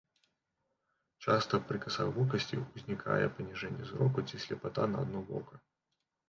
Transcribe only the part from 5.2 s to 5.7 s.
вока.